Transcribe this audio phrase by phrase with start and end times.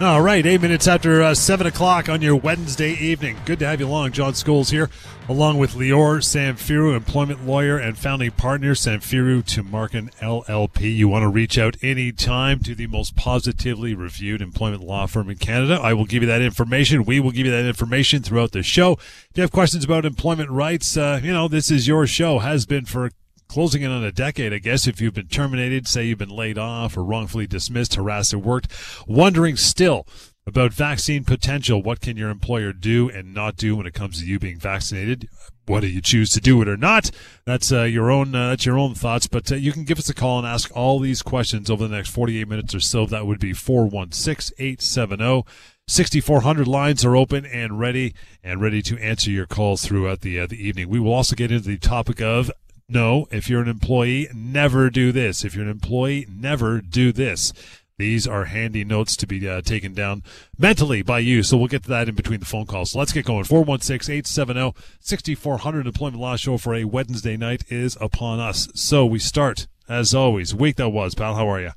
[0.00, 3.36] All right, eight minutes after uh, 7 o'clock on your Wednesday evening.
[3.44, 4.12] Good to have you along.
[4.12, 4.88] John Scholes here,
[5.28, 10.96] along with Lior Samfiru, employment lawyer and founding partner, Samfiru Tumarkin LLP.
[10.96, 15.36] You want to reach out anytime to the most positively reviewed employment law firm in
[15.36, 15.78] Canada.
[15.82, 17.04] I will give you that information.
[17.04, 18.92] We will give you that information throughout the show.
[18.92, 22.64] If you have questions about employment rights, uh, you know, this is your show, has
[22.64, 23.10] been for
[23.50, 26.56] closing in on a decade, I guess, if you've been terminated, say you've been laid
[26.56, 28.66] off or wrongfully dismissed, harassed at work,
[29.08, 30.06] wondering still
[30.46, 31.82] about vaccine potential.
[31.82, 35.28] What can your employer do and not do when it comes to you being vaccinated?
[35.66, 37.10] Whether you choose to do it or not,
[37.44, 38.36] that's uh, your own.
[38.36, 39.26] Uh, that's your own thoughts.
[39.26, 41.96] But uh, you can give us a call and ask all these questions over the
[41.96, 43.04] next 48 minutes or so.
[43.04, 45.44] That would be 416-870.
[45.88, 48.14] 6400 lines are open and ready
[48.44, 50.88] and ready to answer your calls throughout the uh, the evening.
[50.88, 52.50] We will also get into the topic of
[52.90, 55.44] no, if you're an employee, never do this.
[55.44, 57.52] If you're an employee, never do this.
[58.00, 60.22] These are handy notes to be uh, taken down
[60.58, 61.42] mentally by you.
[61.42, 62.92] So we'll get to that in between the phone calls.
[62.92, 63.44] So let's get going.
[63.44, 68.68] 416 870 6400 Employment Law Show for a Wednesday night is upon us.
[68.74, 71.34] So we start, as always, week that was, pal.
[71.34, 71.72] How are you?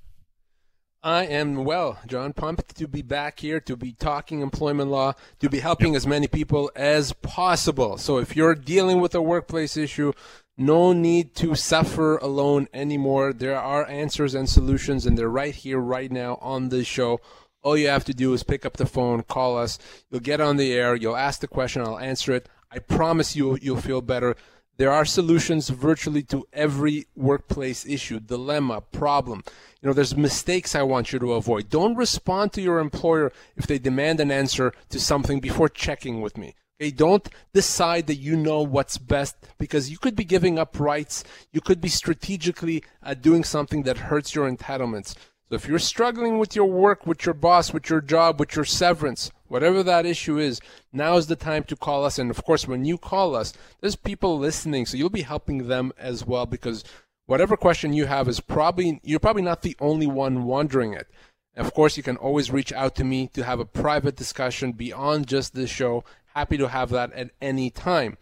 [1.03, 2.31] I am well, John.
[2.31, 5.97] Pumped to be back here, to be talking employment law, to be helping yep.
[5.97, 7.97] as many people as possible.
[7.97, 10.13] So if you're dealing with a workplace issue,
[10.57, 13.33] no need to suffer alone anymore.
[13.33, 17.19] There are answers and solutions, and they're right here, right now on this show.
[17.63, 19.79] All you have to do is pick up the phone, call us.
[20.09, 20.95] You'll get on the air.
[20.95, 21.81] You'll ask the question.
[21.81, 22.49] I'll answer it.
[22.71, 24.35] I promise you, you'll feel better.
[24.77, 29.43] There are solutions virtually to every workplace issue, dilemma, problem.
[29.81, 31.69] You know, there's mistakes I want you to avoid.
[31.69, 36.37] Don't respond to your employer if they demand an answer to something before checking with
[36.37, 36.55] me.
[36.81, 41.23] Okay, don't decide that you know what's best because you could be giving up rights.
[41.51, 45.15] You could be strategically uh, doing something that hurts your entitlements.
[45.49, 48.65] So if you're struggling with your work, with your boss, with your job, with your
[48.65, 50.59] severance, whatever that issue is,
[50.91, 52.17] now is the time to call us.
[52.17, 55.91] And of course, when you call us, there's people listening, so you'll be helping them
[55.97, 56.83] as well because
[57.27, 61.07] whatever question you have is probably you're probably not the only one wondering it.
[61.55, 65.27] Of course, you can always reach out to me to have a private discussion beyond
[65.27, 68.17] just this show happy to have that at any time.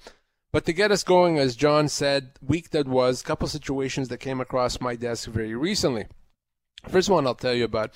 [0.51, 4.41] But to get us going, as John said, week that was, couple situations that came
[4.41, 6.07] across my desk very recently.
[6.89, 7.91] First one I'll tell you about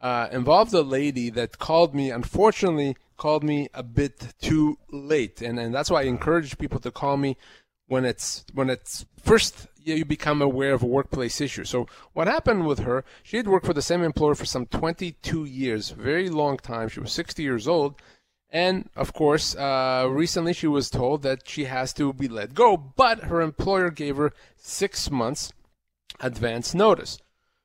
[0.00, 5.42] uh, involved a lady that called me, unfortunately, called me a bit too late.
[5.42, 7.36] And, and that's why I encourage people to call me
[7.88, 11.64] when it's, when it's first you become aware of a workplace issue.
[11.64, 15.44] So what happened with her, she had worked for the same employer for some 22
[15.44, 16.88] years, very long time.
[16.88, 17.94] She was 60 years old
[18.50, 22.76] and of course, uh, recently she was told that she has to be let go,
[22.76, 25.52] but her employer gave her six months
[26.20, 27.18] advance notice.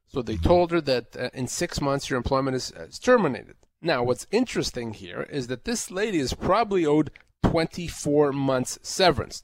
[0.07, 3.55] So they told her that uh, in six months your employment is, uh, is terminated.
[3.81, 7.11] Now, what's interesting here is that this lady is probably owed
[7.43, 9.41] 24 months severance.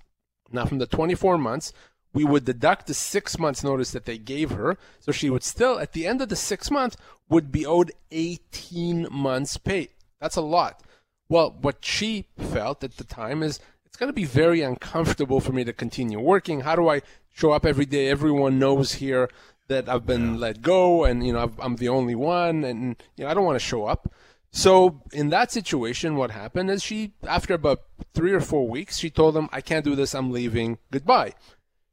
[0.51, 1.73] Now, from the 24 months,
[2.13, 4.77] we would deduct the six months notice that they gave her.
[4.99, 6.97] So she would still, at the end of the six months,
[7.29, 9.89] would be owed 18 months pay.
[10.19, 10.83] That's a lot.
[11.29, 15.51] Well, what she felt at the time is it's going to be very uncomfortable for
[15.51, 16.61] me to continue working.
[16.61, 17.01] How do I
[17.33, 18.09] show up every day?
[18.09, 19.29] Everyone knows here
[19.67, 20.39] that I've been yeah.
[20.39, 23.55] let go and, you know, I'm the only one and, you know, I don't want
[23.55, 24.13] to show up.
[24.51, 27.81] So in that situation, what happened is she, after about
[28.13, 30.16] three or four weeks, she told them, I can't do this.
[30.16, 30.77] I'm leaving.
[30.89, 31.33] Goodbye.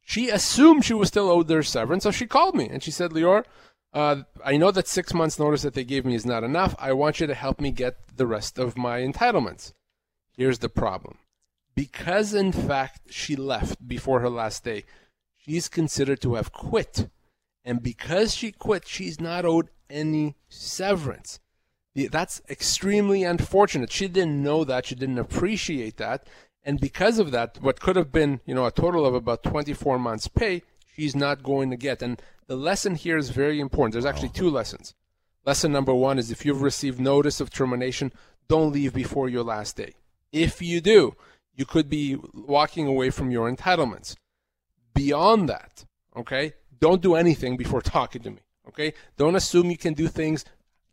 [0.03, 2.05] She assumed she was still owed their severance.
[2.05, 3.45] So she called me and she said, Lior,
[3.95, 6.75] uh, I know that six months' notice that they gave me is not enough.
[6.79, 9.73] I want you to help me get the rest of my entitlements.
[10.37, 11.19] Here's the problem.
[11.77, 14.85] Because, in fact, she left before her last day,
[15.37, 17.09] she's considered to have quit.
[17.65, 21.39] And because she quit, she's not owed any severance.
[21.95, 23.93] That's extremely unfortunate.
[23.93, 24.87] She didn't know that.
[24.87, 26.27] She didn't appreciate that.
[26.65, 29.99] And because of that, what could have been, you know, a total of about 24
[29.99, 30.63] months' pay,
[30.95, 32.03] she's not going to get.
[32.03, 33.93] And the lesson here is very important.
[33.93, 34.95] There's actually two lessons.
[35.45, 38.13] Lesson number one is if you've received notice of termination,
[38.49, 39.95] don't leave before your last day.
[40.33, 41.15] If you do,
[41.55, 44.17] you could be walking away from your entitlements.
[44.95, 45.85] Beyond that,
[46.17, 48.39] okay, don't do anything before talking to me.
[48.69, 50.45] Okay, don't assume you can do things.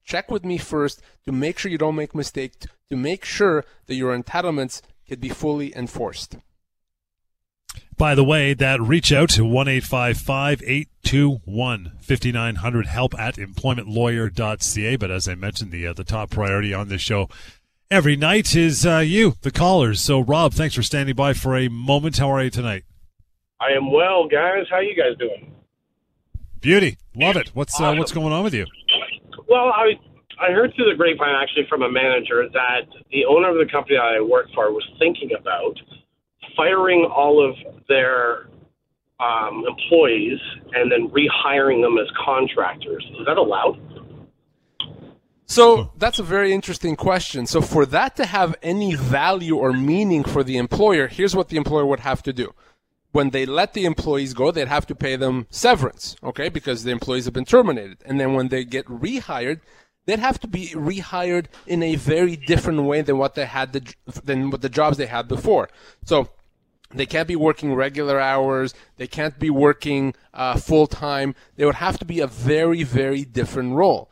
[0.03, 3.95] check with me first to make sure you don't make mistakes, to make sure that
[3.95, 6.35] your entitlements can be fully enforced.
[8.01, 14.95] By the way, that reach out to 1 821 5900 help at employmentlawyer.ca.
[14.95, 17.29] But as I mentioned, the, uh, the top priority on this show
[17.91, 20.01] every night is uh, you, the callers.
[20.01, 22.17] So, Rob, thanks for standing by for a moment.
[22.17, 22.85] How are you tonight?
[23.59, 24.65] I am well, guys.
[24.71, 25.53] How you guys doing?
[26.59, 27.51] Beauty, love it.
[27.53, 28.65] What's uh, what's going on with you?
[29.47, 29.91] Well, I
[30.39, 33.97] I heard through the grapevine actually from a manager that the owner of the company
[33.97, 35.77] that I work for was thinking about
[36.55, 37.55] firing all of
[37.87, 38.47] their
[39.19, 40.39] um, employees
[40.73, 43.03] and then rehiring them as contractors.
[43.19, 43.79] Is that allowed?
[45.45, 47.45] So that's a very interesting question.
[47.45, 51.57] So for that to have any value or meaning for the employer, here's what the
[51.57, 52.53] employer would have to do.
[53.11, 56.91] When they let the employees go, they'd have to pay them severance, okay, because the
[56.91, 57.97] employees have been terminated.
[58.05, 59.59] And then when they get rehired,
[60.05, 63.93] they'd have to be rehired in a very different way than what they had the,
[64.23, 65.67] than what the jobs they had before.
[66.05, 66.29] So
[66.93, 68.73] they can't be working regular hours.
[68.97, 71.35] They can't be working uh, full time.
[71.55, 74.09] They would have to be a very, very different role.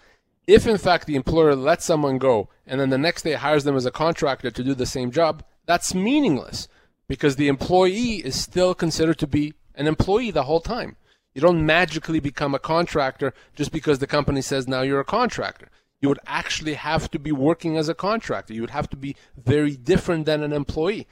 [0.48, 3.76] If in fact the employer lets someone go and then the next day hires them
[3.76, 6.68] as a contractor to do the same job, that's meaningless
[7.08, 10.96] because the employee is still considered to be an employee the whole time.
[11.34, 15.70] You don't magically become a contractor just because the company says now you're a contractor.
[16.02, 18.54] You would actually have to be working as a contractor.
[18.54, 21.08] You would have to be very different than an employee.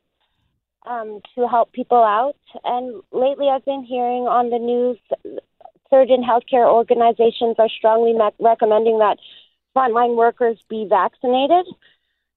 [0.87, 2.37] um, to help people out.
[2.65, 4.99] And lately, I've been hearing on the news
[5.95, 9.19] certain healthcare organizations are strongly me- recommending that
[9.77, 11.67] frontline workers be vaccinated.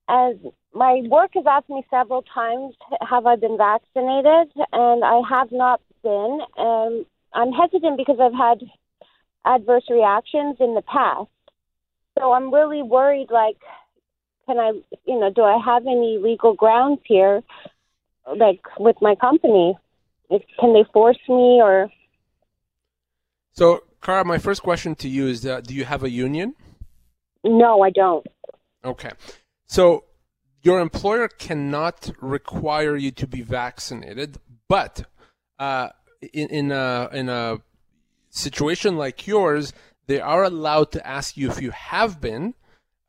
[0.07, 0.35] As
[0.73, 4.53] my work has asked me several times, have I been vaccinated?
[4.71, 6.39] And I have not been.
[6.55, 8.59] And I'm hesitant because I've had
[9.45, 11.29] adverse reactions in the past.
[12.19, 13.57] So I'm really worried like
[14.45, 14.71] can I
[15.05, 17.41] you know, do I have any legal grounds here
[18.37, 19.75] like with my company?
[20.59, 21.89] Can they force me or
[23.57, 26.53] So, Kara, my first question to you is: uh, Do you have a union?
[27.43, 28.25] no, I don't.
[28.85, 29.09] Okay.
[29.65, 30.03] So
[30.61, 34.37] your employer cannot require you to be vaccinated,
[34.67, 35.05] but
[35.57, 35.89] uh,
[36.33, 37.57] in, in, a, in a
[38.29, 39.73] situation like yours,
[40.05, 42.53] they are allowed to ask you if you have been,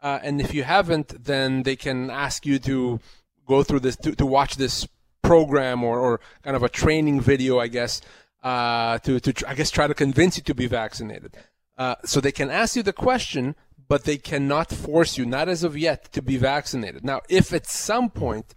[0.02, 3.00] uh, and if you haven't, then they can ask you to
[3.46, 4.86] go through this, to, to watch this
[5.22, 8.00] program or, or kind of a training video, I guess,
[8.42, 11.36] uh, to, to, I guess, try to convince you to be vaccinated.
[11.76, 13.54] Uh, so they can ask you the question,
[13.88, 17.04] but they cannot force you, not as of yet, to be vaccinated.
[17.04, 18.54] Now, if at some point,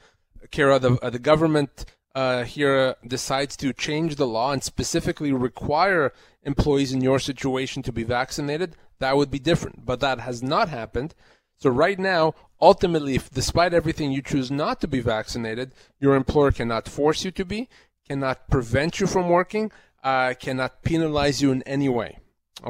[0.50, 6.13] Kara, the, uh, the government uh, here decides to change the law and specifically require
[6.43, 9.85] employees in your situation to be vaccinated, that would be different.
[9.85, 11.15] But that has not happened.
[11.57, 16.51] So right now, ultimately, if despite everything you choose not to be vaccinated, your employer
[16.51, 17.69] cannot force you to be,
[18.12, 19.72] cannot prevent you from working,
[20.03, 22.20] uh, cannot penalize you in any way.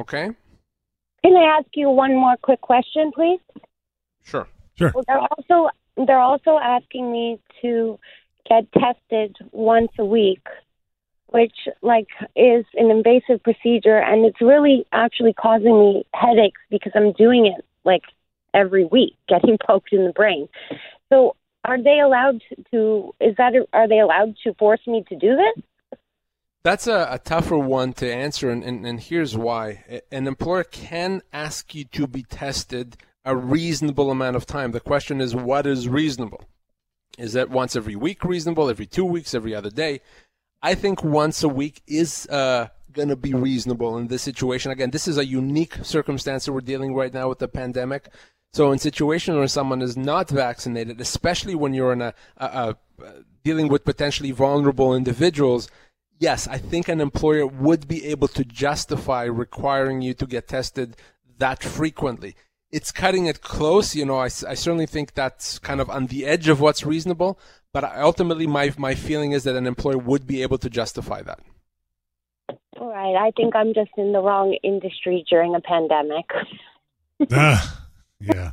[0.02, 0.30] Okay?
[1.24, 3.40] Can I ask you one more quick question, please?
[4.24, 4.48] Sure.
[4.76, 4.92] Sure.
[4.94, 5.70] Well, they're also
[6.06, 8.00] they're also asking me to
[8.48, 10.46] get tested once a week,
[11.28, 17.14] which like is an invasive procedure, and it's really actually causing me headaches because I'm
[17.14, 18.04] doing it like
[18.54, 20.48] every week, getting poked in the brain.
[21.10, 22.42] So, are they allowed
[22.72, 23.14] to?
[23.20, 26.00] Is that are they allowed to force me to do this?
[26.64, 30.02] That's a, a tougher one to answer, and, and, and here's why.
[30.12, 34.72] An employer can ask you to be tested a reasonable amount of time.
[34.72, 36.44] The question is, what is reasonable?
[37.18, 40.02] Is that once every week reasonable, every two weeks, every other day?
[40.62, 44.72] I think once a week is uh, going to be reasonable in this situation.
[44.72, 48.10] Again, this is a unique circumstance that we're dealing right now with the pandemic.
[48.54, 52.78] So, in situations where someone is not vaccinated, especially when you're in a, a, a
[53.44, 55.70] dealing with potentially vulnerable individuals,
[56.20, 60.98] yes, I think an employer would be able to justify requiring you to get tested
[61.38, 62.36] that frequently.
[62.72, 63.96] It's cutting it close.
[63.96, 67.40] You know, I, I certainly think that's kind of on the edge of what's reasonable.
[67.74, 71.40] But ultimately, my, my feeling is that an employer would be able to justify that.
[72.80, 73.16] All right.
[73.16, 76.26] I think I'm just in the wrong industry during a pandemic.
[77.32, 77.66] uh,
[78.22, 78.52] yeah.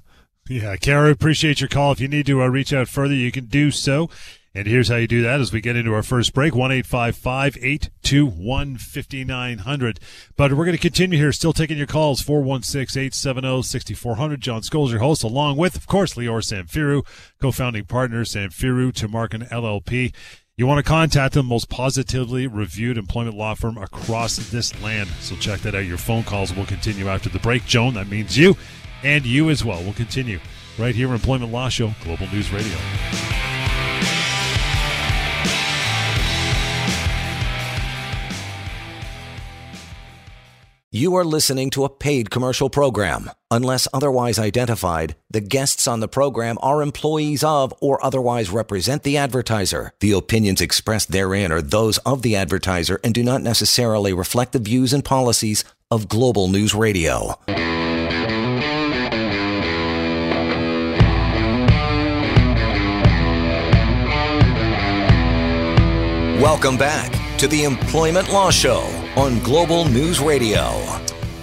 [0.49, 0.77] Yeah.
[0.77, 1.93] Kara, appreciate your call.
[1.93, 4.09] If you need to uh, reach out further, you can do so.
[4.55, 8.79] And here's how you do that as we get into our first break 1 821
[8.79, 10.01] 5900.
[10.37, 14.41] But we're going to continue here, still taking your calls 416 870 6400.
[14.41, 17.07] John Scholes, your host, along with, of course, Lior Samfiru,
[17.41, 20.15] co founding partner, Samfiru to Tumarkin LLP.
[20.57, 25.09] You want to contact them, most positively reviewed employment law firm across this land.
[25.21, 25.87] So check that out.
[25.87, 27.65] Your phone calls will continue after the break.
[27.65, 28.57] Joan, that means you
[29.03, 29.83] and you as well.
[29.83, 30.41] We'll continue
[30.79, 32.77] right here, on Employment Law Show, Global News Radio.
[40.91, 43.31] You are listening to a paid commercial program.
[43.51, 49.19] Unless otherwise identified, the guests on the program are employees of or otherwise represent the
[49.19, 49.93] advertiser.
[50.01, 54.59] The opinions expressed therein are those of the advertiser and do not necessarily reflect the
[54.59, 57.39] views and policies of Global News Radio.
[66.39, 68.83] Welcome back to the Employment Law Show
[69.17, 70.71] on Global News Radio.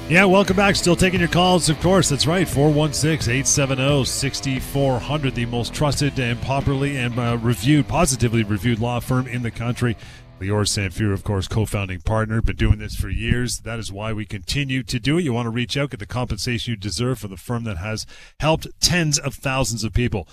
[0.08, 0.78] Yeah, welcome back.
[0.78, 2.08] Still taking your calls, of course.
[2.08, 2.48] That's right.
[2.48, 9.28] 416 870 6400, the most trusted and popularly and uh, reviewed, positively reviewed law firm
[9.28, 9.98] in the country.
[10.40, 13.60] Lior Samfiru, of course, co founding partner, been doing this for years.
[13.60, 15.24] That is why we continue to do it.
[15.24, 18.06] You want to reach out, get the compensation you deserve for the firm that has
[18.40, 20.25] helped tens of thousands of people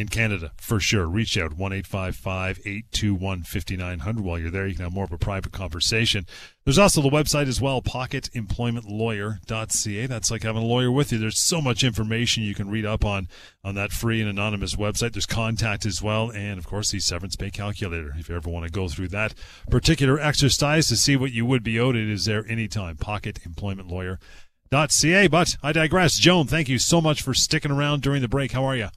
[0.00, 1.06] in Canada for sure.
[1.06, 4.24] Reach out 1 821 5900.
[4.24, 6.24] While you're there, you can have more of a private conversation.
[6.64, 10.06] There's also the website as well, pocketemploymentlawyer.ca.
[10.06, 11.18] That's like having a lawyer with you.
[11.18, 13.28] There's so much information you can read up on
[13.62, 15.12] on that free and anonymous website.
[15.12, 18.14] There's contact as well, and of course, the severance pay calculator.
[18.18, 19.34] If you ever want to go through that
[19.70, 22.96] particular exercise to see what you would be owed, it is there anytime.
[22.96, 25.26] Pocketemploymentlawyer.ca.
[25.28, 26.18] But I digress.
[26.18, 28.52] Joan, thank you so much for sticking around during the break.
[28.52, 28.88] How are you?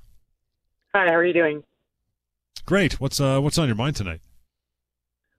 [0.96, 1.64] Hi, how are you doing?
[2.66, 3.00] Great.
[3.00, 4.22] What's uh what's on your mind tonight?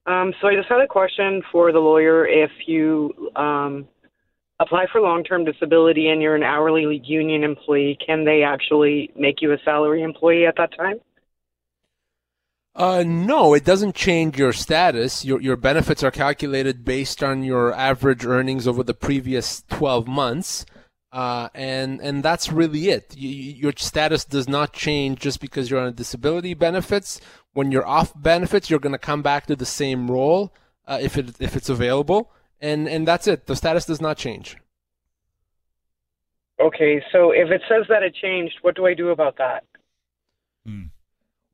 [0.07, 2.27] Um, so I just had a question for the lawyer.
[2.27, 3.89] If you um,
[4.61, 9.53] apply for long-term disability and you're an hourly union employee, can they actually make you
[9.53, 11.01] a salary employee at that time?
[12.75, 15.25] Uh, no, it doesn't change your status.
[15.25, 20.67] Your your benefits are calculated based on your average earnings over the previous 12 months.
[21.15, 23.15] Uh, and and that's really it.
[23.17, 27.21] You, your status does not change just because you're on disability benefits.
[27.53, 30.53] When you're off benefits, you're going to come back to the same role
[30.89, 33.47] uh, if it if it's available, and and that's it.
[33.47, 34.57] The status does not change.
[36.61, 39.63] Okay, so if it says that it changed, what do I do about that?
[40.67, 40.87] Hmm.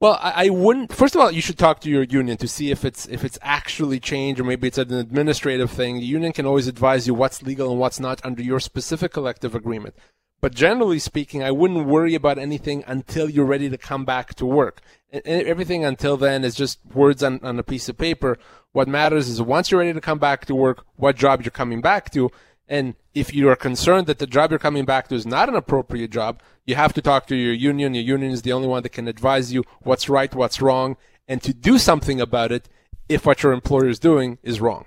[0.00, 0.94] Well, I, I, wouldn't.
[0.94, 3.38] First of all, you should talk to your union to see if it's if it's
[3.42, 5.96] actually changed or maybe it's an administrative thing.
[5.96, 9.54] The union can always advise you what's legal and what's not under your specific collective
[9.54, 9.94] agreement.
[10.40, 14.46] But generally speaking, I wouldn't worry about anything until you're ready to come back to
[14.46, 14.80] work.
[15.12, 18.38] Everything until then is just words on, on a piece of paper.
[18.72, 21.82] What matters is once you're ready to come back to work, what job you're coming
[21.82, 22.30] back to,
[22.70, 25.56] and if you are concerned that the job you're coming back to is not an
[25.56, 27.94] appropriate job, you have to talk to your union.
[27.94, 30.96] Your union is the only one that can advise you what's right, what's wrong,
[31.26, 32.68] and to do something about it
[33.08, 34.84] if what your employer is doing is wrong.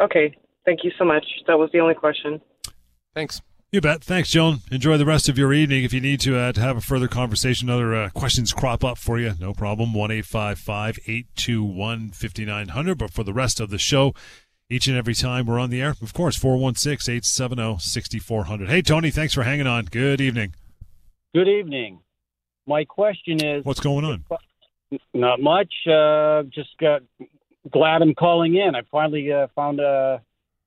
[0.00, 0.36] Okay.
[0.64, 1.24] Thank you so much.
[1.46, 2.40] That was the only question.
[3.14, 3.40] Thanks.
[3.72, 4.04] You bet.
[4.04, 4.58] Thanks, Joan.
[4.70, 5.82] Enjoy the rest of your evening.
[5.82, 8.98] If you need to, uh, to have a further conversation, other uh, questions crop up
[8.98, 9.94] for you, no problem.
[9.94, 12.98] 1 821 5900.
[12.98, 14.12] But for the rest of the show,
[14.72, 15.94] each and every time we're on the air.
[16.00, 18.68] Of course, 416 870 6400.
[18.68, 19.84] Hey, Tony, thanks for hanging on.
[19.84, 20.54] Good evening.
[21.34, 22.00] Good evening.
[22.66, 24.24] My question is What's going on?
[25.14, 25.72] Not much.
[25.86, 27.02] Uh, just got
[27.70, 28.74] glad I'm calling in.
[28.74, 30.22] I finally uh, found a,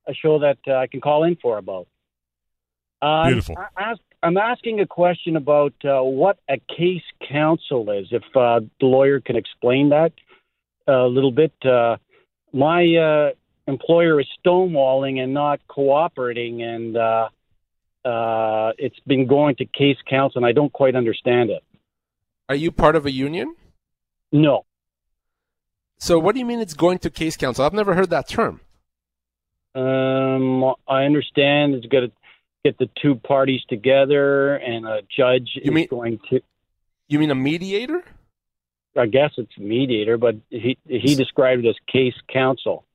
[0.08, 1.88] a show that uh, I can call in for about.
[3.02, 3.58] Uh, Beautiful.
[3.78, 3.94] I,
[4.24, 9.20] I'm asking a question about uh, what a case counsel is, if uh, the lawyer
[9.20, 10.14] can explain that
[10.88, 11.54] a little bit
[12.56, 13.32] my uh,
[13.68, 17.30] employer is stonewalling and not cooperating, and uh,
[18.04, 21.64] uh, it's been going to case counsel, and I don't quite understand it.
[22.50, 23.56] Are you part of a union?
[24.32, 24.66] No.
[25.98, 27.66] So what do you mean it's going to case counsel?
[27.66, 28.60] I've never heard that term.
[29.74, 32.12] Um, I understand it's got to
[32.64, 36.42] get the two parties together, and a judge You is mean- going to.
[37.08, 38.04] You mean a mediator?
[38.98, 42.86] I guess it's mediator, but he he described it as case counsel.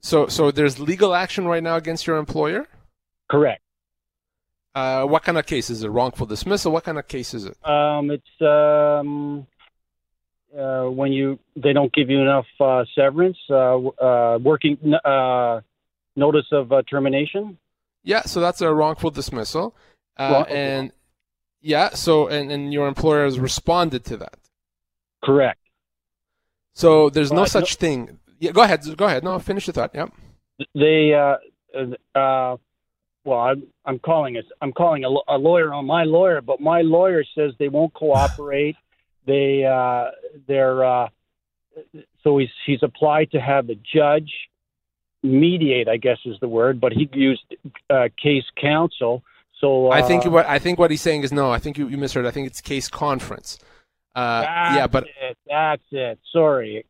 [0.00, 2.66] So so there's legal action right now against your employer?
[3.30, 3.62] Correct.
[4.74, 5.88] Uh, what kind of case is it?
[5.88, 6.72] Wrongful dismissal?
[6.72, 7.56] What kind of case is it?
[7.68, 9.46] Um, it's um,
[10.56, 15.60] uh, when you they don't give you enough uh, severance, uh, uh, working uh,
[16.14, 17.58] notice of uh, termination.
[18.04, 19.74] Yeah, so that's a wrongful dismissal.
[20.16, 20.92] Uh, Wrong- and
[21.60, 24.38] yeah, so and, and your employer has responded to that.
[25.24, 25.58] Correct.
[26.74, 28.20] So there's no such thing.
[28.38, 28.82] Yeah, go ahead.
[28.96, 29.24] Go ahead.
[29.24, 29.90] No, finish the thought.
[29.94, 30.06] Yeah.
[30.74, 31.36] They uh,
[32.18, 32.56] uh,
[33.24, 34.46] well, I'm I'm calling it.
[34.60, 38.76] I'm calling a, a lawyer on my lawyer, but my lawyer says they won't cooperate.
[39.26, 40.10] they uh,
[40.46, 41.08] they're uh,
[42.24, 44.32] so he's he's applied to have the judge
[45.22, 45.88] mediate.
[45.88, 47.42] I guess is the word, but he used
[47.90, 49.22] uh, case counsel.
[49.60, 51.50] So uh, I think what I think what he's saying is no.
[51.50, 52.26] I think you, you misheard.
[52.26, 53.58] I think it's case conference.
[54.14, 54.42] Uh,
[54.74, 55.06] yeah, but
[55.46, 56.18] that's it.
[56.32, 56.84] Sorry.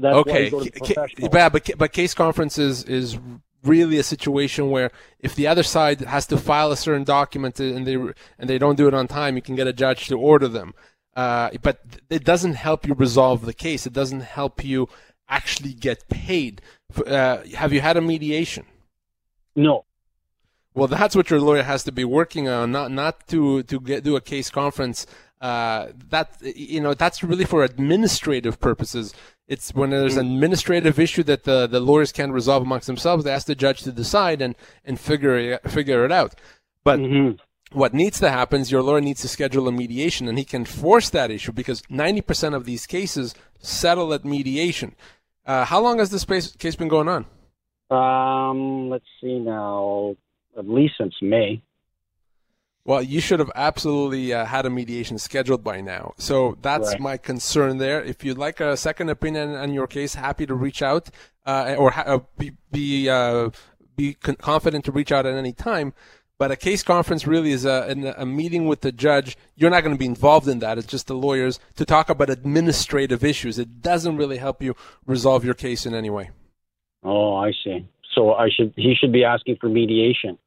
[0.00, 3.18] That's okay, you go to Ca- ca- yeah, but but case conference is is
[3.64, 7.86] really a situation where if the other side has to file a certain document and
[7.86, 10.48] they and they don't do it on time, you can get a judge to order
[10.48, 10.74] them.
[11.14, 13.86] Uh, but it doesn't help you resolve the case.
[13.86, 14.88] It doesn't help you
[15.28, 16.60] actually get paid.
[17.06, 18.64] Uh, have you had a mediation?
[19.54, 19.84] no.
[20.74, 24.04] Well, that's what your lawyer has to be working on, not not to to get
[24.04, 25.06] do a case conference.
[25.40, 29.14] Uh, that you know, that's really for administrative purposes.
[29.48, 33.24] It's when there's an administrative issue that the, the lawyers can't resolve amongst themselves.
[33.24, 36.34] They ask the judge to decide and and figure it, figure it out.
[36.82, 37.38] But Mhm.
[37.72, 40.64] what needs to happen is your lawyer needs to schedule a mediation, and he can
[40.64, 44.96] force that issue because 90% of these cases settle at mediation.
[45.46, 47.24] Uh, how long has this case case been going on?
[47.90, 50.16] Um, let's see now.
[50.58, 51.62] At least since May.
[52.86, 56.14] Well, you should have absolutely uh, had a mediation scheduled by now.
[56.18, 57.00] So that's Right.
[57.00, 58.00] my concern there.
[58.02, 61.10] If you'd like a second opinion on your case, happy to reach out
[61.44, 63.50] uh, or ha- uh, be be, uh,
[63.96, 65.94] be con- confident to reach out at any time.
[66.38, 69.36] But a case conference really is a, a meeting with the judge.
[69.56, 70.76] You're not going to be involved in that.
[70.78, 73.58] It's just the lawyers to talk about administrative issues.
[73.58, 76.30] It doesn't really help you resolve your case in any way.
[77.02, 77.88] Oh, I see.
[78.14, 80.38] So I should he should be asking for mediation.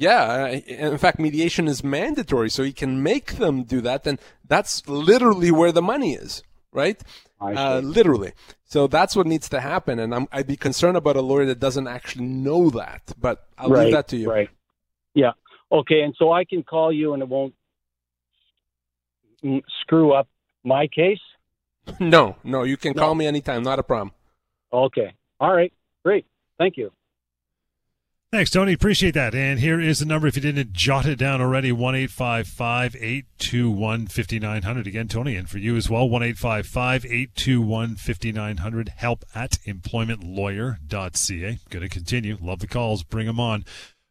[0.00, 4.04] Yeah, in fact, mediation is mandatory, so you can make them do that.
[4.04, 7.02] Then that's literally where the money is, right?
[7.40, 7.54] I.
[7.54, 8.32] Uh, literally.
[8.64, 11.58] So that's what needs to happen, and I'm, I'd be concerned about a lawyer that
[11.58, 13.12] doesn't actually know that.
[13.18, 14.30] But I'll right, leave that to you.
[14.30, 14.50] Right.
[15.14, 15.32] Yeah.
[15.72, 17.54] Okay, and so I can call you and it won't
[19.80, 20.28] screw up
[20.64, 21.18] my case.
[21.98, 23.02] No, no, you can No.
[23.02, 24.12] call me anytime, not a problem.
[24.70, 25.14] Okay.
[25.40, 25.72] All right.
[26.04, 26.26] Great.
[26.58, 26.92] Thank you.
[28.30, 28.74] Thanks, Tony.
[28.74, 29.34] Appreciate that.
[29.34, 34.86] And here is the number if you didn't jot it down already 1 821 5900.
[34.86, 38.88] Again, Tony, and for you as well 1 821 5900.
[38.96, 41.58] Help at employmentlawyer.ca.
[41.70, 42.36] Going to continue.
[42.38, 43.02] Love the calls.
[43.02, 43.64] Bring them on.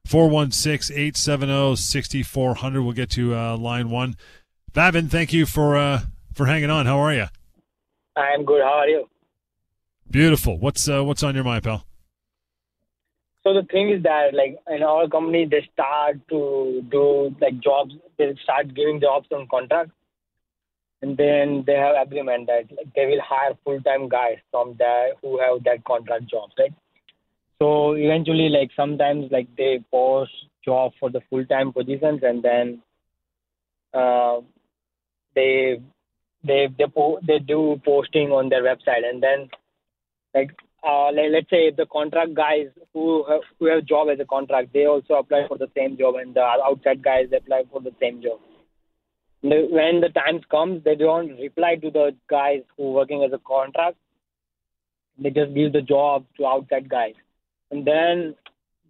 [0.07, 2.81] 416 870 6400.
[2.81, 4.15] We'll get to uh, line one.
[4.73, 5.99] Babin, thank you for uh,
[6.33, 6.87] for hanging on.
[6.87, 7.25] How are you?
[8.15, 8.63] I'm good.
[8.63, 9.07] How are you?
[10.09, 10.57] Beautiful.
[10.57, 11.85] What's uh, what's on your mind, pal?
[13.47, 17.93] So the thing is that, like in our company, they start to do like jobs.
[18.17, 19.91] They start giving jobs on contract,
[21.01, 25.39] and then they have agreement that like, they will hire full-time guys from there who
[25.39, 26.73] have that contract jobs, right?
[27.61, 30.33] So eventually, like sometimes, like they post
[30.65, 32.81] job for the full-time positions, and then
[33.93, 34.41] uh,
[35.35, 35.79] they
[36.43, 39.49] they they po- they do posting on their website, and then
[40.35, 40.51] like
[40.87, 44.85] uh, let's say the contract guys who have, who have job as a contract, they
[44.85, 48.39] also apply for the same job, and the outside guys apply for the same job.
[49.41, 53.97] When the times comes, they don't reply to the guys who working as a contract.
[55.19, 57.15] They just give the job to outside guys,
[57.71, 58.35] and then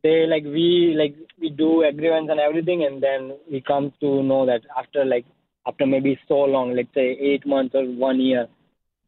[0.04, 4.46] they like we like we do agreements and everything, and then we come to know
[4.46, 5.26] that after like
[5.66, 8.48] after maybe so long, let's say eight months or one year,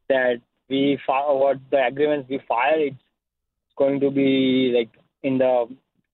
[0.07, 3.05] that we fi- what the agreements we file it's
[3.77, 4.89] going to be like
[5.23, 5.65] in the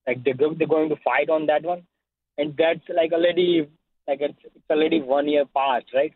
[0.07, 1.83] like they go- they're going to fight on that one
[2.37, 3.67] and that's like already
[4.07, 6.13] like it's, it's already one year past right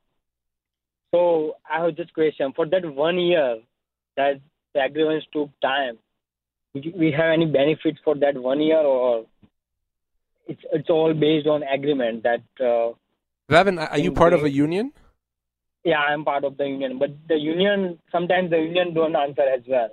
[1.13, 3.57] so i have just question for that one year
[4.17, 4.39] that
[4.73, 5.97] the agreements took time,
[6.73, 9.25] we we have any benefits for that one year, or
[10.47, 12.43] it's it's all based on agreement that.
[12.59, 12.93] Uh,
[13.49, 14.91] Vavin, are you part of a union?
[15.83, 19.61] Yeah, I'm part of the union, but the union sometimes the union don't answer as
[19.65, 19.89] well.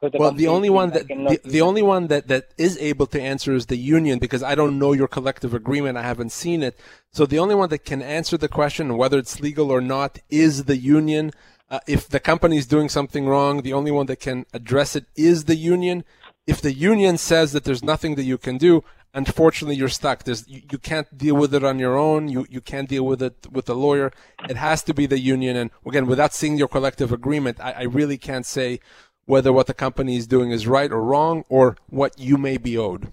[0.00, 3.20] because Well, the only one that the, the only one that, that is able to
[3.20, 5.98] answer is the union because I don't know your collective agreement.
[5.98, 6.78] I haven't seen it.
[7.12, 10.64] So the only one that can answer the question whether it's legal or not is
[10.64, 11.32] the union.
[11.68, 15.06] Uh, if the company is doing something wrong, the only one that can address it
[15.16, 16.04] is the union.
[16.46, 18.82] If the union says that there's nothing that you can do,
[19.14, 20.24] unfortunately you're stuck.
[20.24, 22.28] There's you, you can't deal with it on your own.
[22.28, 24.12] You you can't deal with it with a lawyer.
[24.48, 25.56] It has to be the union.
[25.56, 28.80] And again, without seeing your collective agreement, I, I really can't say
[29.26, 32.76] whether what the company is doing is right or wrong or what you may be
[32.76, 33.12] owed.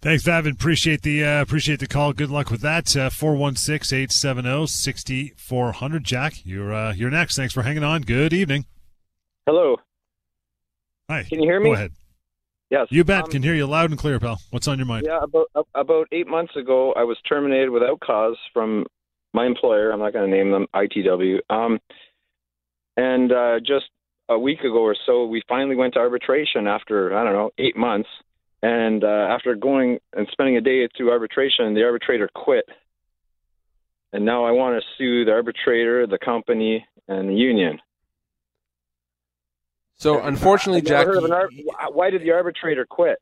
[0.00, 0.52] Thanks, Vavin.
[0.52, 2.12] Appreciate the uh, appreciate the call.
[2.12, 2.94] Good luck with that.
[2.94, 6.04] Uh, Four one six eight seven zero sixty four hundred.
[6.04, 7.36] Jack, you're uh, you're next.
[7.36, 8.02] Thanks for hanging on.
[8.02, 8.66] Good evening.
[9.46, 9.78] Hello.
[11.08, 11.22] Hi.
[11.22, 11.70] Can you hear me?
[11.70, 11.92] Go ahead.
[12.74, 12.88] Yes.
[12.90, 13.24] You bet.
[13.24, 14.40] Um, Can hear you loud and clear, pal.
[14.50, 15.06] What's on your mind?
[15.06, 18.84] Yeah, about about eight months ago, I was terminated without cause from
[19.32, 19.92] my employer.
[19.92, 21.38] I'm not going to name them, ITW.
[21.50, 21.78] Um,
[22.96, 23.86] and uh, just
[24.28, 27.76] a week ago or so, we finally went to arbitration after I don't know eight
[27.76, 28.08] months.
[28.60, 32.64] And uh, after going and spending a day through arbitration, the arbitrator quit.
[34.12, 37.78] And now I want to sue the arbitrator, the company, and the union.
[40.04, 43.18] So unfortunately, Jack, heard of an you- ar- why did the arbitrator quit?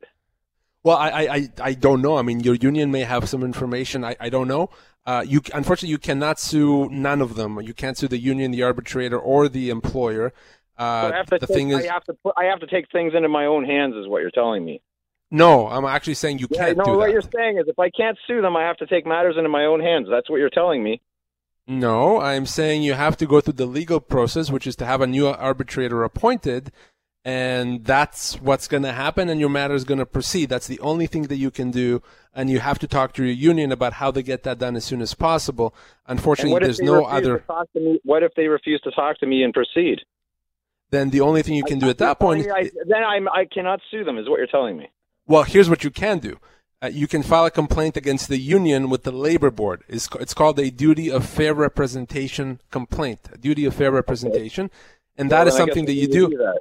[0.82, 2.16] Well, I, I, I- don't know.
[2.18, 4.04] I mean, your union may have some information.
[4.04, 4.68] I, I don't know.
[5.06, 7.60] Uh, you unfortunately you cannot sue none of them.
[7.60, 10.32] You can't sue the union, the arbitrator, or the employer.
[10.76, 12.58] Uh, So I have to the take, thing is, I have to put, I have
[12.60, 14.80] to take things into my own hands, is what you're telling me.
[15.30, 17.12] no, I'm actually saying you Yeah, can't no, what that.
[17.12, 19.64] you're saying is if I can't sue them, I have to take matters into my
[19.66, 20.08] own hands.
[20.10, 21.00] That's what you're telling me.
[21.66, 25.00] No, I'm saying you have to go through the legal process, which is to have
[25.00, 26.72] a new arbitrator appointed,
[27.24, 30.48] and that's what's going to happen, and your matter is going to proceed.
[30.48, 32.02] That's the only thing that you can do,
[32.34, 34.84] and you have to talk to your union about how to get that done as
[34.84, 35.72] soon as possible.
[36.06, 37.38] Unfortunately, there's they no other.
[37.38, 38.00] To talk to me?
[38.02, 40.00] What if they refuse to talk to me and proceed?
[40.90, 42.46] Then the only thing you can do at that point.
[42.50, 44.90] I, then I'm, I cannot sue them, is what you're telling me.
[45.26, 46.38] Well, here's what you can do.
[46.82, 49.84] Uh, you can file a complaint against the union with the labor board.
[49.88, 54.68] It's, it's called a duty of fair representation complaint, a duty of fair representation,
[55.16, 56.28] and that Well, is something that you do.
[56.28, 56.60] that.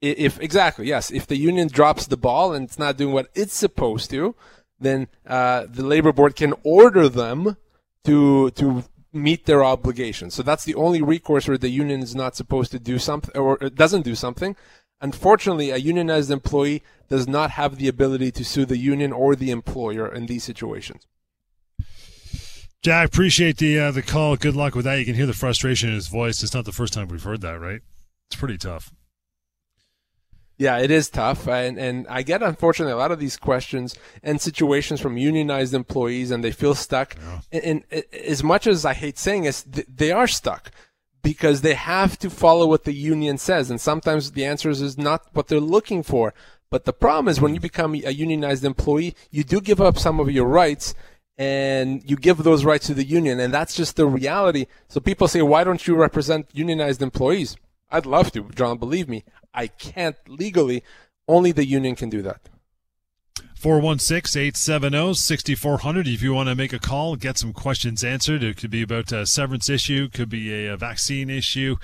[0.00, 3.54] If exactly yes, if the union drops the ball and it's not doing what it's
[3.54, 4.34] supposed to,
[4.80, 7.56] then uh, the labor board can order them
[8.04, 10.34] to to meet their obligations.
[10.34, 13.58] So that's the only recourse where the union is not supposed to do something or
[13.60, 14.56] it doesn't do something.
[15.02, 19.50] Unfortunately, a unionized employee does not have the ability to sue the union or the
[19.50, 21.06] employer in these situations.
[22.82, 24.36] Jack, appreciate the uh, the call.
[24.36, 24.98] Good luck with that.
[24.98, 26.42] You can hear the frustration in his voice.
[26.42, 27.80] It's not the first time we've heard that, right?
[28.28, 28.92] It's pretty tough.
[30.58, 34.40] Yeah, it is tough, and and I get unfortunately a lot of these questions and
[34.40, 37.16] situations from unionized employees, and they feel stuck.
[37.50, 40.70] And, and a- as much as I hate saying this, they are stuck
[41.22, 45.26] because they have to follow what the union says, and sometimes the answer is not
[45.32, 46.34] what they're looking for.
[46.70, 50.18] But the problem is when you become a unionized employee, you do give up some
[50.20, 50.94] of your rights,
[51.38, 54.66] and you give those rights to the union, and that's just the reality.
[54.88, 57.56] So people say, why don't you represent unionized employees?
[57.90, 58.78] I'd love to, John.
[58.78, 60.82] Believe me, I can't legally.
[61.28, 62.40] Only the union can do that.
[63.62, 66.08] 416 870 6400.
[66.08, 68.42] If you want to make a call, get some questions answered.
[68.42, 71.76] It could be about a severance issue, could be a, a vaccine issue.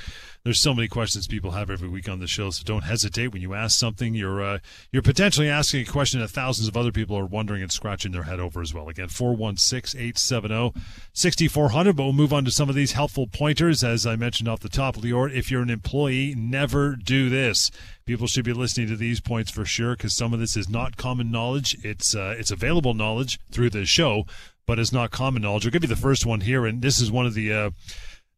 [0.42, 3.42] There's so many questions people have every week on the show, so don't hesitate when
[3.42, 4.14] you ask something.
[4.14, 4.58] You're uh,
[4.90, 8.24] you're potentially asking a question that thousands of other people are wondering and scratching their
[8.24, 8.88] head over as well.
[8.88, 10.72] Again, 416 870
[11.12, 11.94] 6400.
[11.94, 13.84] But we'll move on to some of these helpful pointers.
[13.84, 17.70] As I mentioned off the top, Lior, if you're an employee, never do this.
[18.08, 20.96] People should be listening to these points for sure because some of this is not
[20.96, 21.76] common knowledge.
[21.84, 24.24] It's uh, it's available knowledge through the show,
[24.66, 25.66] but it's not common knowledge.
[25.66, 27.52] I'll give you the first one here, and this is one of the.
[27.52, 27.70] Uh,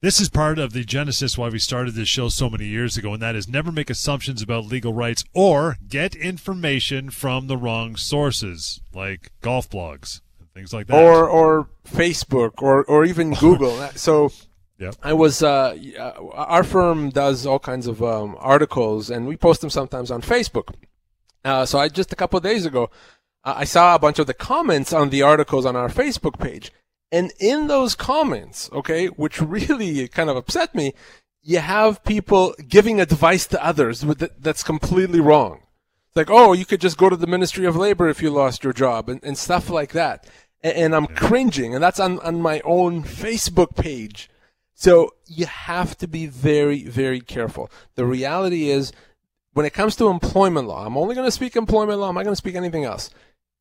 [0.03, 3.13] this is part of the genesis why we started this show so many years ago,
[3.13, 7.95] and that is never make assumptions about legal rights or get information from the wrong
[7.95, 11.01] sources, like golf blogs and things like that.
[11.01, 13.77] or or Facebook or or even Google.
[13.95, 14.33] so
[14.81, 14.97] Yep.
[15.03, 19.61] I was uh, uh, our firm does all kinds of um, articles and we post
[19.61, 20.75] them sometimes on Facebook.
[21.45, 22.91] Uh, so I just a couple of days ago
[23.45, 26.73] uh, I saw a bunch of the comments on the articles on our Facebook page.
[27.13, 30.95] And in those comments, okay, which really kind of upset me,
[31.43, 34.01] you have people giving advice to others
[34.39, 35.61] that's completely wrong.
[36.09, 38.65] It's like, oh, you could just go to the Ministry of Labor if you lost
[38.65, 40.27] your job and, and stuff like that.
[40.63, 44.31] And, and I'm cringing, and that's on, on my own Facebook page.
[44.81, 47.71] So you have to be very, very careful.
[47.97, 48.93] The reality is,
[49.53, 52.09] when it comes to employment law, I'm only going to speak employment law.
[52.09, 53.11] I'm not going to speak anything else.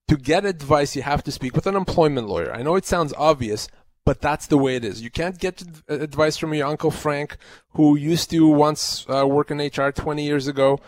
[0.07, 2.53] To get advice, you have to speak with an employment lawyer.
[2.53, 3.67] I know it sounds obvious,
[4.05, 5.01] but that's the way it is.
[5.01, 7.35] You can't get advice from your uncle Frank,
[7.71, 10.79] who used to once uh, work in HR 20 years ago.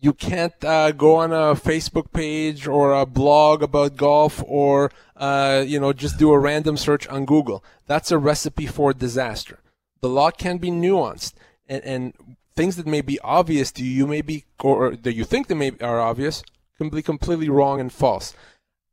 [0.00, 5.64] You can't uh, go on a Facebook page or a blog about golf, or uh,
[5.66, 7.64] you know just do a random search on Google.
[7.86, 9.60] That's a recipe for disaster.
[10.00, 11.34] The law can be nuanced,
[11.68, 15.46] and, and things that may be obvious to you, may be or that you think
[15.46, 16.42] they may are obvious,
[16.76, 18.34] can be completely wrong and false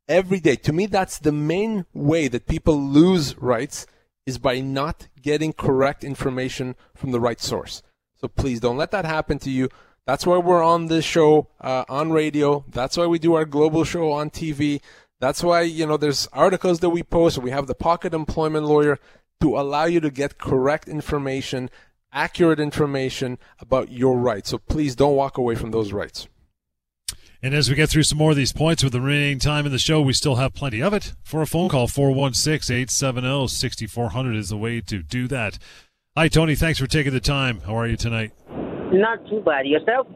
[0.08, 0.56] every day.
[0.58, 3.86] To me, that's the main way that people lose rights
[4.26, 7.84] is by not getting correct information from the right source.
[8.16, 9.70] So please don't let that happen to you.
[10.06, 12.64] That's why we're on this show uh, on radio.
[12.70, 14.82] That's why we do our global show on TV.
[15.20, 17.38] That's why you know there's articles that we post.
[17.38, 19.00] We have the Pocket Employment Lawyer
[19.42, 21.70] to allow you to get correct information,
[22.12, 24.50] accurate information about your rights.
[24.50, 26.28] So please don't walk away from those rights.
[27.42, 29.72] And as we get through some more of these points with the remaining time in
[29.72, 31.14] the show, we still have plenty of it.
[31.24, 35.60] For a phone call, 416 870 6400 is the way to do that.
[36.18, 36.56] Hi, Tony.
[36.56, 37.60] Thanks for taking the time.
[37.62, 38.32] How are you tonight?
[38.50, 39.68] Not too bad.
[39.68, 40.08] Yourself?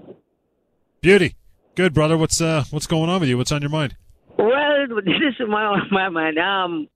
[1.01, 1.35] Beauty.
[1.75, 2.17] Good, brother.
[2.17, 3.37] What's uh what's going on with you?
[3.37, 3.95] What's on your mind?
[4.37, 6.39] Well, this is my my mind.
[6.39, 6.87] Um,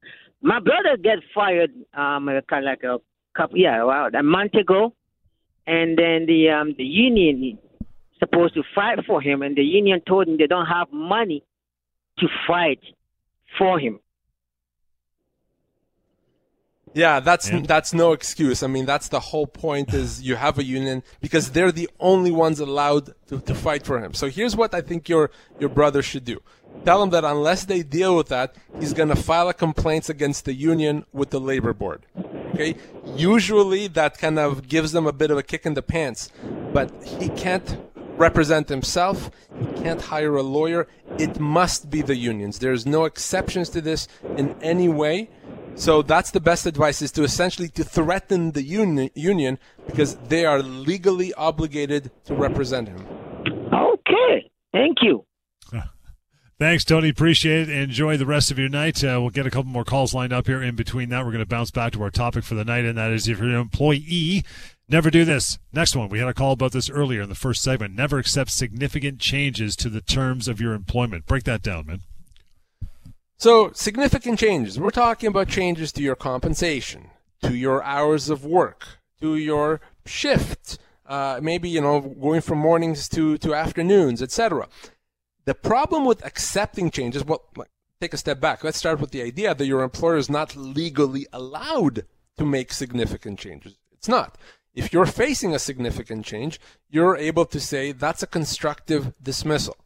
[0.44, 2.98] my brother get fired um kind of like a
[3.36, 4.94] couple yeah well a month ago,
[5.66, 7.58] and then the um the union
[8.20, 11.44] supposed to fight for him, and the union told him they don't have money
[12.20, 12.80] to fight
[13.58, 14.00] for him.
[16.94, 17.62] Yeah, that's yeah.
[17.66, 18.62] that's no excuse.
[18.64, 22.32] I mean, that's the whole point is you have a union because they're the only
[22.32, 24.14] ones allowed to, to fight for him.
[24.14, 26.42] So here's what I think your your brother should do.
[26.86, 30.44] Tell him that unless they deal with that, he's going to file a complaint against
[30.46, 32.06] the union with the labor board.
[32.54, 32.76] Okay?
[33.16, 36.30] Usually that kind of gives them a bit of a kick in the pants,
[36.74, 37.78] but he can't
[38.18, 39.32] represent himself.
[39.58, 40.88] He can't hire a lawyer.
[41.18, 42.60] It must be the unions.
[42.60, 45.30] There's no exceptions to this in any way.
[45.76, 50.46] So that's the best advice is to essentially to threaten the uni- union because they
[50.46, 53.06] are legally obligated to represent him.
[53.74, 54.52] Okay.
[54.72, 55.26] Thank you.
[56.60, 57.10] Thanks, Tony.
[57.10, 57.76] Appreciate it.
[57.76, 59.04] Enjoy the rest of your night.
[59.04, 61.26] Uh, we'll get a couple more calls lined up here in between that.
[61.26, 63.40] We're going to bounce back to our topic for the night, and that is if
[63.40, 64.44] you're an employee
[64.90, 65.58] Never do this.
[65.72, 66.10] Next one.
[66.10, 67.96] We had a call about this earlier in the first segment.
[67.96, 71.26] Never accept significant changes to the terms of your employment.
[71.26, 72.02] Break that down, man.
[73.38, 74.80] So, significant changes.
[74.80, 77.10] We're talking about changes to your compensation,
[77.42, 78.86] to your hours of work,
[79.22, 84.68] to your shift, uh, maybe, you know, going from mornings to, to afternoons, etc.
[85.46, 87.44] The problem with accepting changes, well,
[88.00, 88.64] take a step back.
[88.64, 92.06] Let's start with the idea that your employer is not legally allowed
[92.38, 93.78] to make significant changes.
[93.92, 94.38] It's not.
[94.74, 99.78] If you're facing a significant change, you're able to say that's a constructive dismissal.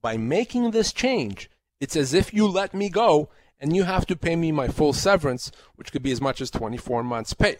[0.00, 4.16] By making this change, it's as if you let me go and you have to
[4.16, 7.56] pay me my full severance, which could be as much as 24 months' pay.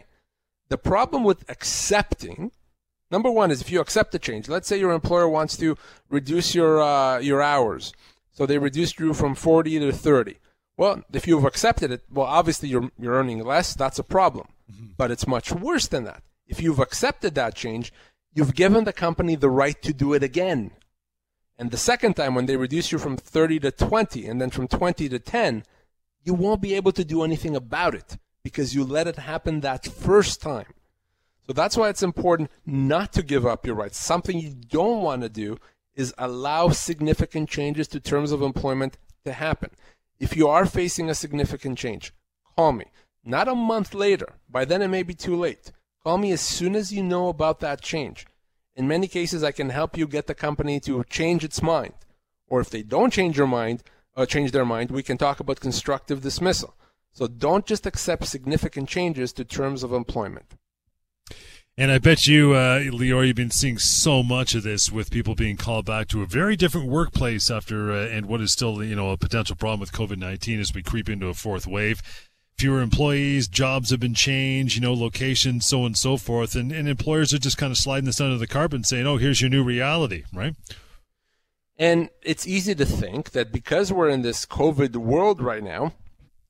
[0.69, 2.53] The problem with accepting,
[3.11, 4.49] number one, is if you accept the change.
[4.49, 5.77] Let's say your employer wants to
[6.09, 7.93] reduce your uh, your hours,
[8.31, 10.37] so they reduced you from 40 to 30.
[10.77, 13.75] Well, if you've accepted it, well, obviously you're you're earning less.
[13.75, 14.47] That's a problem.
[14.71, 14.93] Mm-hmm.
[14.97, 17.93] But it's much worse than that if you've accepted that change,
[18.35, 20.73] you've given the company the right to do it again.
[21.61, 24.67] And the second time, when they reduce you from 30 to 20 and then from
[24.67, 25.63] 20 to 10,
[26.25, 29.85] you won't be able to do anything about it because you let it happen that
[29.85, 30.73] first time.
[31.47, 33.99] So that's why it's important not to give up your rights.
[33.99, 35.59] Something you don't want to do
[35.95, 38.97] is allow significant changes to terms of employment
[39.27, 39.69] to happen.
[40.19, 42.15] If you are facing a significant change,
[42.57, 42.87] call me.
[43.23, 44.33] Not a month later.
[44.49, 45.73] By then it may be too late.
[46.03, 48.25] Call me as soon as you know about that change.
[48.77, 51.95] In many cases, I can help you get the company to change its mind.
[52.49, 53.83] Or if they don't change your mind,
[54.17, 56.75] uh, change their mind, we can talk about constructive dismissal.
[57.13, 60.55] So don't just accept significant changes to terms of employment.
[61.77, 65.35] And I bet you, uh, Lior, you've been seeing so much of this with people
[65.35, 68.95] being called back to a very different workplace after, uh, and what is still, you
[68.95, 72.03] know, a potential problem with COVID 19 as we creep into a fourth wave
[72.61, 76.55] fewer employees, jobs have been changed, you know, locations, so on and so forth.
[76.55, 79.17] And, and employers are just kind of sliding this under the carpet and saying, oh,
[79.17, 80.55] here's your new reality, right?
[81.79, 85.95] And it's easy to think that because we're in this COVID world right now,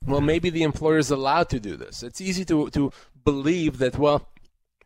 [0.04, 2.02] well, maybe the employer is allowed to do this.
[2.02, 2.92] It's easy to, to
[3.24, 4.26] believe that, well,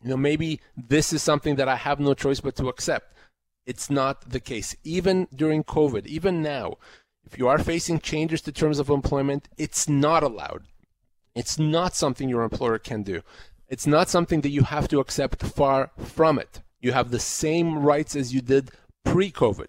[0.03, 3.13] you know, maybe this is something that I have no choice but to accept.
[3.65, 4.75] It's not the case.
[4.83, 6.77] Even during COVID, even now,
[7.25, 10.65] if you are facing changes to terms of employment, it's not allowed.
[11.35, 13.21] It's not something your employer can do.
[13.67, 16.61] It's not something that you have to accept far from it.
[16.79, 18.71] You have the same rights as you did
[19.03, 19.67] pre COVID.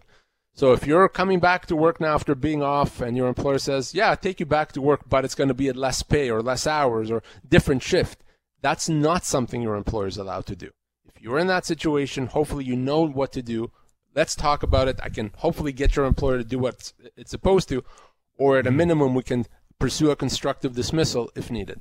[0.53, 3.95] So if you're coming back to work now after being off and your employer says,
[3.95, 6.31] yeah, I'll take you back to work, but it's going to be at less pay
[6.31, 8.23] or less hours or different shift,
[8.63, 10.71] that's not something your employer is allowed to do.
[11.05, 13.71] If you're in that situation, hopefully you know what to do.
[14.15, 14.99] Let's talk about it.
[15.03, 17.85] I can hopefully get your employer to do what it's supposed to,
[18.39, 19.47] or at a minimum, we can
[19.79, 21.81] pursue a constructive dismissal if needed.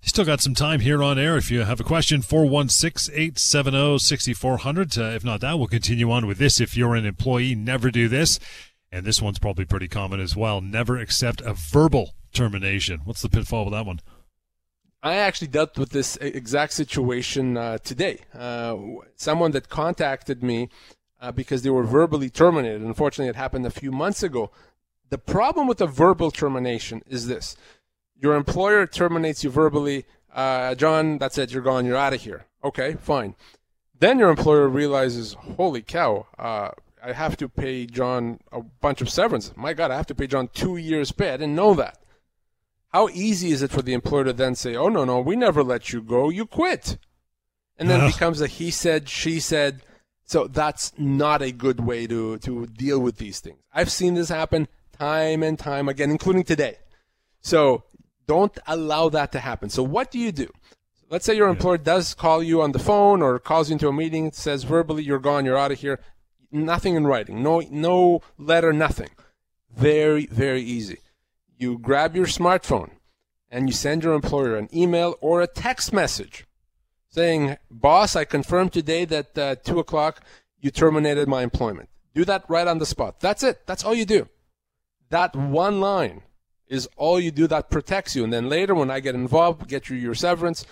[0.00, 1.36] Still got some time here on air.
[1.36, 4.96] If you have a question, 416 870 6400.
[4.96, 6.60] Uh, if not that, we'll continue on with this.
[6.60, 8.38] If you're an employee, never do this.
[8.90, 10.60] And this one's probably pretty common as well.
[10.60, 13.00] Never accept a verbal termination.
[13.04, 14.00] What's the pitfall with that one?
[15.02, 18.20] I actually dealt with this exact situation uh, today.
[18.34, 18.76] Uh,
[19.16, 20.68] someone that contacted me
[21.20, 22.82] uh, because they were verbally terminated.
[22.82, 24.50] Unfortunately, it happened a few months ago.
[25.10, 27.56] The problem with a verbal termination is this
[28.20, 32.46] your employer terminates you verbally, uh, John, that's it, you're gone, you're out of here.
[32.64, 33.36] Okay, fine.
[33.98, 36.70] Then your employer realizes, holy cow, uh,
[37.02, 39.52] I have to pay John a bunch of severance.
[39.56, 41.30] My God, I have to pay John two years' pay.
[41.30, 41.98] I didn't know that.
[42.88, 45.62] How easy is it for the employer to then say, oh, no, no, we never
[45.62, 46.98] let you go, you quit?
[47.78, 49.82] And then it becomes a he said, she said.
[50.24, 53.58] So that's not a good way to, to deal with these things.
[53.72, 56.76] I've seen this happen time and time again, including today.
[57.40, 57.84] So
[58.26, 59.70] don't allow that to happen.
[59.70, 60.50] So what do you do?
[61.10, 63.92] Let's say your employer does call you on the phone or calls you into a
[63.92, 66.00] meeting, says verbally you're gone, you're out of here.
[66.52, 69.10] Nothing in writing, no no letter, nothing.
[69.74, 70.98] Very very easy.
[71.56, 72.90] You grab your smartphone
[73.50, 76.46] and you send your employer an email or a text message
[77.08, 80.24] saying, "Boss, I confirm today that uh, two o'clock
[80.60, 83.20] you terminated my employment." Do that right on the spot.
[83.20, 83.66] That's it.
[83.66, 84.28] That's all you do.
[85.10, 86.22] That one line
[86.66, 88.24] is all you do that protects you.
[88.24, 90.66] And then later, when I get involved, get you your severance,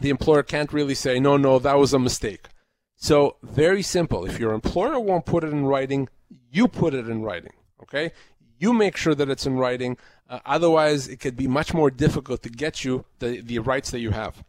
[0.00, 2.48] the employer can't really say, no, no, that was a mistake.
[2.96, 4.26] So, very simple.
[4.26, 6.08] If your employer won't put it in writing,
[6.50, 7.52] you put it in writing.
[7.82, 8.12] Okay?
[8.58, 9.96] You make sure that it's in writing.
[10.28, 14.00] Uh, otherwise, it could be much more difficult to get you the, the rights that
[14.00, 14.44] you have.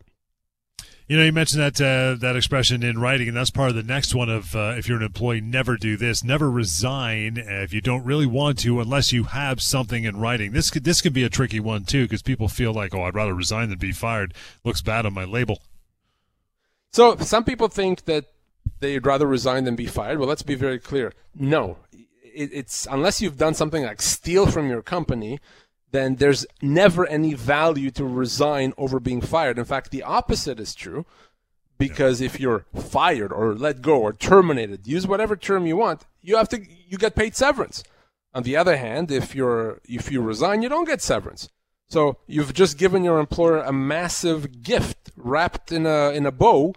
[1.12, 3.84] You know, you mentioned that uh, that expression in writing, and that's part of the
[3.84, 7.82] next one of uh, if you're an employee, never do this, never resign if you
[7.82, 10.54] don't really want to, unless you have something in writing.
[10.54, 13.14] This could this could be a tricky one too, because people feel like, oh, I'd
[13.14, 14.34] rather resign than be fired.
[14.64, 15.62] Looks bad on my label.
[16.94, 18.28] So some people think that
[18.80, 20.18] they'd rather resign than be fired.
[20.18, 21.12] Well, let's be very clear.
[21.36, 25.42] No, it, it's unless you've done something like steal from your company
[25.92, 29.60] then there's never any value to resign over being fired.
[29.60, 31.06] In fact, the opposite is true
[31.78, 36.38] because if you're fired or let go or terminated, use whatever term you want, you
[36.38, 37.84] have to you get paid severance.
[38.34, 41.50] On the other hand, if you're if you resign, you don't get severance.
[41.90, 46.74] So you've just given your employer a massive gift wrapped in a in a bow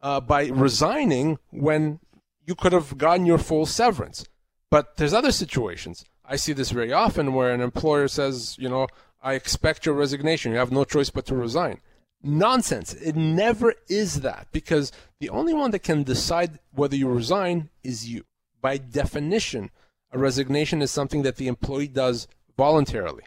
[0.00, 1.98] uh, by resigning when
[2.46, 4.24] you could have gotten your full severance.
[4.70, 8.86] But there's other situations I see this very often where an employer says, you know,
[9.22, 10.52] I expect your resignation.
[10.52, 11.80] You have no choice but to resign.
[12.22, 12.94] Nonsense.
[12.94, 18.08] It never is that because the only one that can decide whether you resign is
[18.08, 18.24] you.
[18.60, 19.70] By definition,
[20.12, 23.24] a resignation is something that the employee does voluntarily.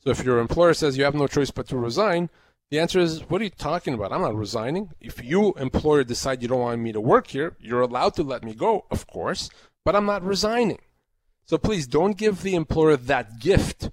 [0.00, 2.28] So if your employer says you have no choice but to resign,
[2.70, 4.12] the answer is, what are you talking about?
[4.12, 4.90] I'm not resigning.
[5.00, 8.44] If you, employer, decide you don't want me to work here, you're allowed to let
[8.44, 9.50] me go, of course,
[9.84, 10.78] but I'm not resigning.
[11.46, 13.88] So please don't give the employer that gift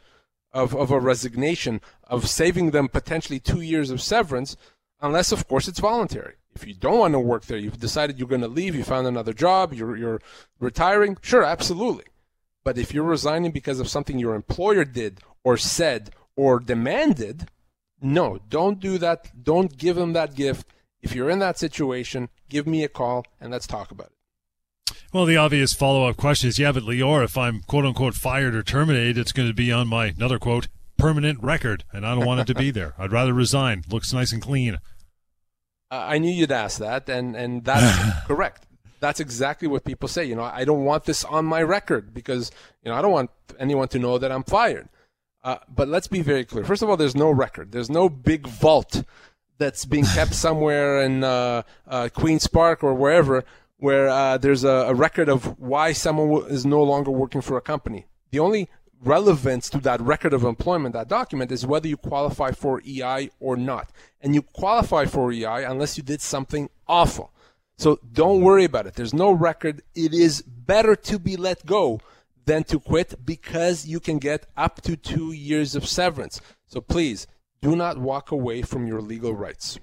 [0.52, 4.58] of, of a resignation, of saving them potentially two years of severance,
[5.02, 6.36] unless, of course, it's voluntary.
[6.56, 9.08] If you don't want to work there, you've decided you're going to leave, you found
[9.08, 10.22] another job, you're, you're
[10.60, 12.06] retiring, sure, absolutely.
[12.64, 17.50] But if you're resigning because of something your employer did or said or demanded,
[18.02, 19.44] no, don't do that.
[19.44, 20.68] Don't give them that gift.
[21.02, 24.23] If you're in that situation, give me a call and let's talk about it.
[25.14, 28.56] Well, the obvious follow up question is yeah, but Lior, if I'm quote unquote fired
[28.56, 30.68] or terminated, it's going to be on my, another quote,
[30.98, 32.94] permanent record, and I don't want it to be there.
[32.98, 33.84] I'd rather resign.
[33.90, 34.80] Looks nice and clean.
[35.92, 38.66] Uh, I knew you'd ask that, and, and that's correct.
[39.00, 40.24] That's exactly what people say.
[40.24, 42.52] You know, I don't want this on my record because,
[42.84, 44.90] you know, I don't want anyone to know that I'm fired.
[45.44, 46.64] Uh, but let's be very clear.
[46.64, 47.74] First of all, there's no record.
[47.74, 49.04] There's no big vault
[49.58, 53.44] that's being kept somewhere in uh, uh, Queen's Park or wherever
[53.78, 57.62] where uh, there's a, a, record of why someone is no longer working for a
[57.62, 58.06] company.
[58.32, 58.70] The only
[59.02, 63.58] relevance to that record of employment, that document, is whether you qualify for EI or
[63.58, 63.92] not.
[64.22, 67.34] And you qualify for EI unless you did something awful.
[67.78, 68.94] So don't worry about it.
[68.94, 69.82] There's no record.
[69.96, 72.00] It is better to be let go
[72.46, 76.40] than to quit because you can get up to two years of severance.
[76.68, 77.28] So please
[77.64, 79.80] Do not walk away from your legal rights.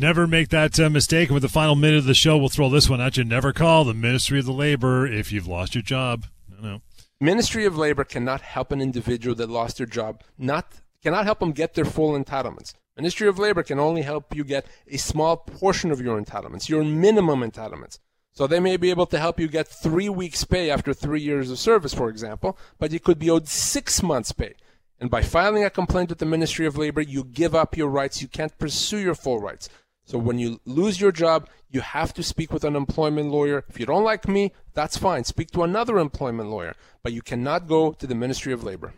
[0.00, 1.28] Never make that uh, mistake.
[1.28, 3.24] And with the final minute of the show, we'll throw this one at you.
[3.24, 6.24] Never call the Ministry of the Labor if you've lost your job.
[6.58, 6.80] No.
[7.20, 10.72] Ministry of Labor cannot help an individual that lost their job, not
[11.02, 12.72] cannot help them get their full entitlements.
[12.96, 16.82] Ministry of Labor can only help you get a small portion of your entitlements, your
[16.82, 17.98] minimum entitlements.
[18.32, 21.50] So they may be able to help you get three weeks' pay after three years
[21.50, 24.54] of service, for example, but you could be owed six months' pay.
[25.00, 28.20] And by filing a complaint with the Ministry of Labor, you give up your rights.
[28.20, 29.70] You can't pursue your full rights.
[30.10, 33.64] So when you lose your job, you have to speak with an employment lawyer.
[33.68, 35.22] If you don't like me, that's fine.
[35.22, 36.74] Speak to another employment lawyer.
[37.04, 38.92] But you cannot go to the Ministry of Labor.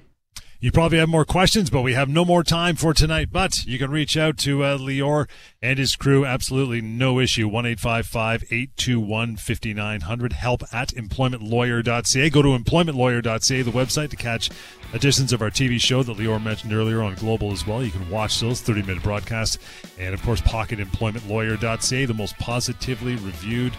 [0.62, 3.30] You probably have more questions, but we have no more time for tonight.
[3.32, 5.28] But you can reach out to uh, Lior
[5.60, 6.24] and his crew.
[6.24, 7.48] Absolutely no issue.
[7.48, 10.32] 1 821 5900.
[10.34, 12.30] Help at employmentlawyer.ca.
[12.30, 14.50] Go to employmentlawyer.ca, the website, to catch
[14.94, 17.82] editions of our TV show that Lior mentioned earlier on Global as well.
[17.82, 19.58] You can watch those 30 minute broadcasts.
[19.98, 23.72] And of course, pocketemploymentlawyer.ca, the most positively reviewed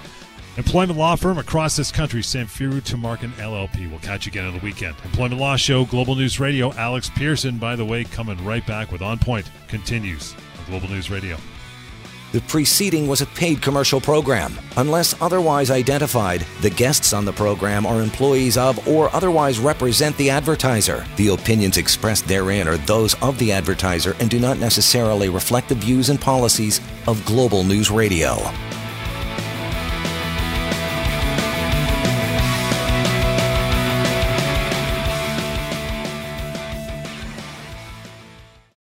[0.56, 3.90] Employment law firm across this country, Samfiru Tumarkin LLP.
[3.90, 4.96] We'll catch you again on the weekend.
[5.04, 6.72] Employment Law Show, Global News Radio.
[6.74, 11.10] Alex Pearson, by the way, coming right back with On Point, continues on Global News
[11.10, 11.38] Radio.
[12.34, 14.54] The preceding was a paid commercial program.
[14.78, 20.30] Unless otherwise identified, the guests on the program are employees of or otherwise represent the
[20.30, 21.04] advertiser.
[21.16, 25.76] The opinions expressed therein are those of the advertiser and do not necessarily reflect the
[25.76, 28.38] views and policies of Global News Radio.